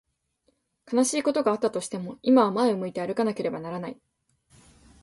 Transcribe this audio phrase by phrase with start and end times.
[0.91, 4.01] 悲しいことがあったとしても、今は前を向いて歩かなければならない。